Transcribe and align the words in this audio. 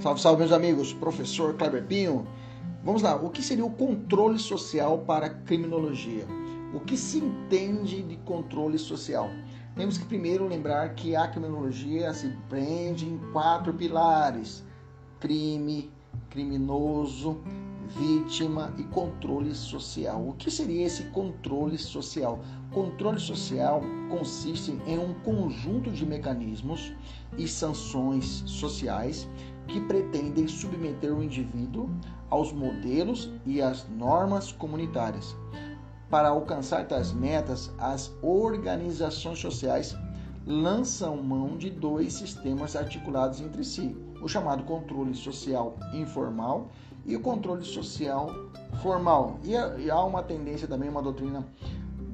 Salve, 0.00 0.20
salve, 0.20 0.38
meus 0.42 0.52
amigos. 0.52 0.92
Professor 0.92 1.54
Kleber 1.54 1.84
Pinho. 1.84 2.24
Vamos 2.84 3.02
lá. 3.02 3.16
O 3.16 3.30
que 3.30 3.42
seria 3.42 3.66
o 3.66 3.70
controle 3.70 4.38
social 4.38 4.98
para 4.98 5.26
a 5.26 5.30
criminologia? 5.30 6.24
O 6.72 6.78
que 6.78 6.96
se 6.96 7.18
entende 7.18 8.00
de 8.02 8.16
controle 8.18 8.78
social? 8.78 9.28
Temos 9.74 9.98
que 9.98 10.04
primeiro 10.04 10.46
lembrar 10.46 10.94
que 10.94 11.16
a 11.16 11.26
criminologia 11.26 12.14
se 12.14 12.28
prende 12.48 13.06
em 13.06 13.18
quatro 13.32 13.74
pilares: 13.74 14.64
crime, 15.18 15.90
criminoso, 16.30 17.40
vítima 17.88 18.72
e 18.78 18.84
controle 18.84 19.52
social. 19.52 20.28
O 20.28 20.34
que 20.34 20.48
seria 20.48 20.86
esse 20.86 21.02
controle 21.06 21.76
social? 21.76 22.38
Controle 22.70 23.18
social 23.18 23.82
consiste 24.08 24.78
em 24.86 24.96
um 24.96 25.12
conjunto 25.24 25.90
de 25.90 26.06
mecanismos 26.06 26.94
e 27.36 27.48
sanções 27.48 28.44
sociais 28.46 29.28
que 29.68 29.80
pretendem 29.80 30.48
submeter 30.48 31.14
o 31.14 31.22
indivíduo 31.22 31.88
aos 32.30 32.52
modelos 32.52 33.30
e 33.46 33.62
às 33.62 33.88
normas 33.88 34.50
comunitárias. 34.50 35.36
Para 36.10 36.28
alcançar 36.28 36.86
tais 36.86 37.12
metas, 37.12 37.70
as 37.78 38.12
organizações 38.22 39.38
sociais 39.38 39.94
lançam 40.46 41.22
mão 41.22 41.58
de 41.58 41.68
dois 41.68 42.14
sistemas 42.14 42.74
articulados 42.74 43.40
entre 43.40 43.62
si: 43.62 43.94
o 44.22 44.28
chamado 44.28 44.64
controle 44.64 45.14
social 45.14 45.76
informal 45.92 46.68
e 47.04 47.14
o 47.14 47.20
controle 47.20 47.64
social 47.64 48.30
formal. 48.82 49.38
E 49.44 49.90
há 49.90 50.02
uma 50.02 50.22
tendência 50.22 50.66
também, 50.66 50.88
uma 50.88 51.02
doutrina 51.02 51.46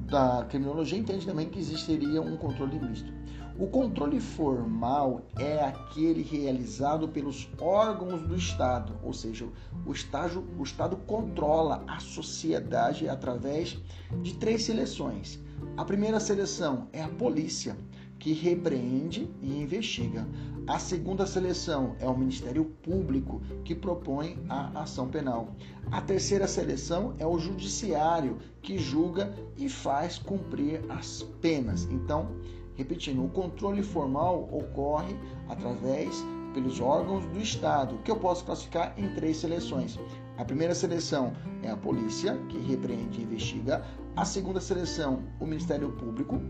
da 0.09 0.45
criminologia 0.49 0.99
entende 0.99 1.25
também 1.25 1.49
que 1.49 1.59
existiria 1.59 2.21
um 2.21 2.37
controle 2.37 2.79
misto. 2.79 3.11
O 3.57 3.67
controle 3.67 4.19
formal 4.19 5.21
é 5.39 5.63
aquele 5.63 6.21
realizado 6.21 7.07
pelos 7.07 7.47
órgãos 7.57 8.21
do 8.23 8.35
Estado, 8.35 8.93
ou 9.01 9.13
seja, 9.13 9.47
o, 9.85 9.93
estágio, 9.93 10.45
o 10.59 10.63
Estado 10.63 10.97
controla 10.97 11.81
a 11.87 11.99
sociedade 11.99 13.07
através 13.07 13.77
de 14.21 14.33
três 14.35 14.63
seleções. 14.63 15.39
A 15.77 15.85
primeira 15.85 16.19
seleção 16.19 16.89
é 16.91 17.01
a 17.01 17.07
polícia, 17.07 17.77
que 18.19 18.33
repreende 18.33 19.29
e 19.41 19.61
investiga. 19.61 20.27
A 20.67 20.77
segunda 20.77 21.25
seleção 21.25 21.95
é 21.99 22.07
o 22.07 22.17
Ministério 22.17 22.65
Público, 22.83 23.41
que 23.63 23.75
propõe 23.75 24.37
a 24.49 24.81
ação 24.81 25.07
penal. 25.07 25.55
A 25.91 26.01
terceira 26.01 26.47
seleção 26.47 27.13
é 27.19 27.25
o 27.25 27.39
Judiciário, 27.39 28.37
que 28.61 28.77
julga 28.77 29.33
e 29.55 29.69
faz 29.69 30.17
cumprir 30.17 30.81
as 30.89 31.23
penas. 31.39 31.85
Então, 31.85 32.31
Repetindo, 32.75 33.23
o 33.23 33.29
controle 33.29 33.81
formal 33.81 34.49
ocorre 34.51 35.15
através 35.47 36.23
pelos 36.53 36.79
órgãos 36.79 37.25
do 37.25 37.39
Estado, 37.39 37.97
que 38.03 38.11
eu 38.11 38.17
posso 38.17 38.45
classificar 38.45 38.93
em 38.97 39.13
três 39.13 39.37
seleções. 39.37 39.99
A 40.37 40.43
primeira 40.43 40.75
seleção 40.75 41.33
é 41.63 41.69
a 41.69 41.77
polícia, 41.77 42.37
que 42.49 42.57
repreende 42.57 43.19
e 43.19 43.23
investiga. 43.23 43.85
A 44.15 44.25
segunda 44.25 44.59
seleção, 44.59 45.23
o 45.39 45.45
Ministério 45.45 45.91
Público, 45.93 46.41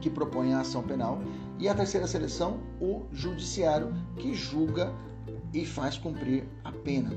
que 0.00 0.10
propõe 0.10 0.52
a 0.52 0.60
ação 0.60 0.82
penal. 0.82 1.18
E 1.58 1.68
a 1.68 1.74
terceira 1.74 2.06
seleção, 2.06 2.60
o 2.80 3.04
Judiciário, 3.12 3.94
que 4.16 4.34
julga 4.34 4.92
e 5.54 5.64
faz 5.64 5.96
cumprir 5.96 6.44
a 6.64 6.72
pena. 6.72 7.12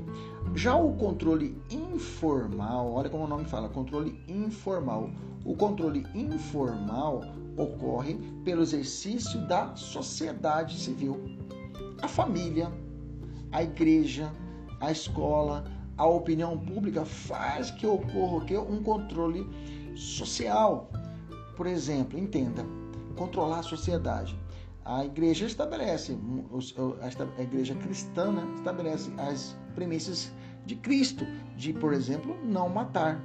Já 0.54 0.76
o 0.76 0.94
controle 0.94 1.60
informal, 1.70 2.92
olha 2.92 3.10
como 3.10 3.24
o 3.24 3.28
nome 3.28 3.44
fala, 3.44 3.68
controle 3.68 4.22
informal. 4.28 5.10
O 5.44 5.56
controle 5.56 6.06
informal 6.14 7.22
ocorre 7.56 8.14
pelo 8.44 8.62
exercício 8.62 9.44
da 9.46 9.74
sociedade 9.74 10.78
civil. 10.78 11.20
A 12.00 12.06
família, 12.06 12.72
a 13.50 13.62
igreja, 13.62 14.32
a 14.80 14.92
escola, 14.92 15.64
a 15.96 16.06
opinião 16.06 16.56
pública 16.56 17.04
faz 17.04 17.72
que 17.72 17.86
ocorra 17.86 18.44
um 18.60 18.82
controle 18.82 19.44
social. 19.96 20.88
Por 21.56 21.66
exemplo, 21.66 22.16
entenda, 22.16 22.64
controlar 23.16 23.58
a 23.58 23.64
sociedade. 23.64 24.38
A 24.88 25.04
igreja 25.04 25.44
estabelece, 25.44 26.16
a 27.36 27.42
igreja 27.42 27.74
cristã 27.74 28.32
né, 28.32 28.54
estabelece 28.54 29.12
as 29.18 29.54
premissas 29.74 30.32
de 30.64 30.76
Cristo, 30.76 31.26
de, 31.54 31.74
por 31.74 31.92
exemplo, 31.92 32.34
não 32.42 32.70
matar. 32.70 33.22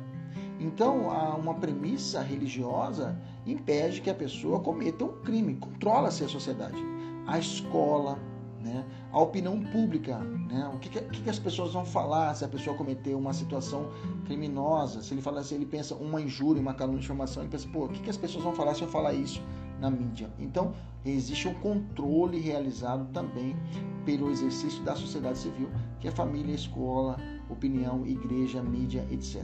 Então, 0.60 1.08
uma 1.40 1.54
premissa 1.54 2.22
religiosa 2.22 3.18
impede 3.46 4.02
que 4.02 4.10
a 4.10 4.14
pessoa 4.14 4.60
cometa 4.60 5.06
um 5.06 5.22
crime, 5.22 5.56
controla-se 5.56 6.26
a 6.26 6.28
sociedade. 6.28 6.76
A 7.26 7.40
escola, 7.40 8.20
né? 8.62 8.86
a 9.10 9.22
opinião 9.22 9.64
pública, 9.64 10.18
né? 10.20 10.70
o 10.74 10.80
que, 10.80 10.90
que, 10.90 11.22
que, 11.22 11.30
as 11.30 11.40
pessoas 11.40 11.72
vão 11.72 11.86
falar 11.86 12.34
se 12.34 12.44
a 12.44 12.50
pessoa 12.50 12.76
cometer 12.76 13.16
uma 13.16 13.32
situação 13.32 13.90
criminosa, 14.26 15.02
se 15.02 15.14
ele 15.14 15.22
fala 15.22 15.40
assim, 15.40 15.56
ele 15.56 15.66
pensa 15.66 15.96
uma 15.96 16.20
injúria, 16.20 16.62
uma 16.62 16.74
calúnia 16.74 17.00
de 17.00 17.06
informação, 17.06 17.42
ele 17.42 17.50
pensa, 17.50 17.70
pô, 17.72 17.86
o 17.86 17.90
que, 17.90 18.02
que 18.02 18.10
as 18.10 18.18
pessoas 18.18 18.44
vão 18.44 18.54
falar 18.54 18.76
se 18.76 18.82
eu 18.82 18.90
falar 18.90 19.14
isso 19.14 19.42
na 19.80 19.90
mídia? 19.90 20.30
Então, 20.40 20.74
existe 21.06 21.48
um 21.48 21.54
controle 21.56 22.40
realizado 22.40 23.12
também 23.12 23.56
pelo 24.06 24.32
exercício 24.32 24.84
da 24.84 24.96
sociedade 24.96 25.38
civil, 25.38 25.70
que 26.00 26.08
é 26.08 26.12
família, 26.12 26.54
escola, 26.54 27.18
opinião, 27.50 28.06
igreja, 28.06 28.62
mídia, 28.62 29.06
etc. 29.12 29.44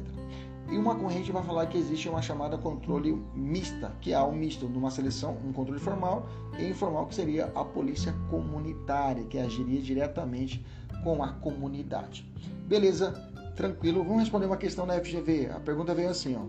E 0.72 0.78
uma 0.78 0.96
corrente 0.96 1.32
vai 1.32 1.44
falar 1.44 1.66
que 1.66 1.78
existe 1.78 2.08
uma 2.08 2.22
chamada 2.22 2.56
controle 2.58 3.14
mista, 3.34 3.92
que 4.02 4.14
há 4.14 4.24
um 4.24 4.34
misto 4.34 4.68
numa 4.68 4.92
seleção, 4.92 5.36
um 5.44 5.52
controle 5.52 5.80
formal 5.80 6.28
e 6.60 6.70
informal, 6.70 7.08
que 7.08 7.16
seria 7.16 7.46
a 7.56 7.66
polícia 7.66 8.14
comunitária, 8.30 9.24
que 9.24 9.40
agiria 9.40 9.82
diretamente 9.82 10.64
com 11.04 11.24
a 11.24 11.30
comunidade. 11.30 12.30
Beleza? 12.68 13.12
Tranquilo. 13.56 14.04
Vamos 14.04 14.20
responder 14.20 14.46
uma 14.46 14.58
questão 14.58 14.86
da 14.86 14.94
FGV. 15.04 15.50
A 15.50 15.60
pergunta 15.60 15.96
veio 15.96 16.10
assim, 16.10 16.36
ó. 16.36 16.46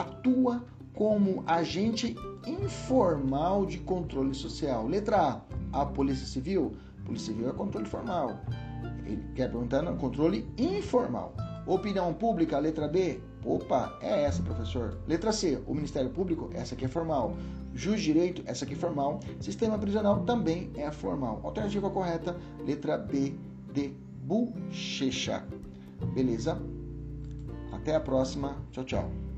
Atua 0.00 0.64
como 0.98 1.44
agente 1.46 2.16
informal 2.44 3.64
de 3.64 3.78
controle 3.78 4.34
social. 4.34 4.84
Letra 4.88 5.40
A, 5.72 5.80
a 5.82 5.86
Polícia 5.86 6.26
Civil. 6.26 6.72
Polícia 7.04 7.32
Civil 7.32 7.48
é 7.48 7.52
controle 7.52 7.86
formal. 7.86 8.36
Ele 9.06 9.22
quer 9.36 9.48
perguntar 9.48 9.80
no 9.82 9.96
controle 9.96 10.44
informal. 10.58 11.36
Opinião 11.68 12.12
pública, 12.12 12.58
letra 12.58 12.88
B. 12.88 13.20
Opa, 13.44 13.96
é 14.02 14.24
essa, 14.24 14.42
professor. 14.42 14.98
Letra 15.06 15.30
C, 15.30 15.62
o 15.68 15.72
Ministério 15.72 16.10
Público, 16.10 16.50
essa 16.52 16.74
aqui 16.74 16.86
é 16.86 16.88
formal. 16.88 17.36
Juiz 17.76 18.00
de 18.00 18.06
Direito, 18.06 18.42
essa 18.44 18.64
aqui 18.64 18.74
é 18.74 18.76
formal. 18.76 19.20
Sistema 19.38 19.78
prisional 19.78 20.24
também 20.24 20.72
é 20.74 20.90
formal. 20.90 21.40
Alternativa 21.44 21.88
correta, 21.90 22.36
letra 22.66 22.98
B 22.98 23.34
de 23.72 23.94
bochecha. 24.24 25.46
Beleza? 26.12 26.60
Até 27.70 27.94
a 27.94 28.00
próxima. 28.00 28.56
Tchau, 28.72 28.82
tchau. 28.82 29.28